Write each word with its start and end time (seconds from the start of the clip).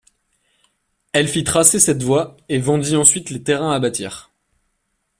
Elle 1.13 1.27
fit 1.27 1.43
tracer 1.43 1.79
cette 1.79 2.01
voie 2.01 2.35
et 2.49 2.57
vendit 2.57 2.95
ensuite 2.95 3.29
les 3.29 3.43
terrains 3.43 3.71
à 3.71 3.77
bâtir. 3.79 4.31